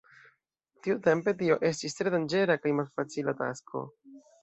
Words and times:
Tiutempe 0.87 1.35
tio 1.43 1.59
estis 1.71 1.99
tre 2.01 2.17
danĝera 2.17 2.59
kaj 2.65 2.75
malfacila 2.81 3.41
tasko. 3.47 3.89